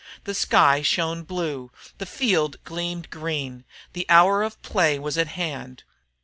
[0.23, 1.69] The sky shone blue,
[1.99, 5.83] the field gleamed green, the hour of play was at hand.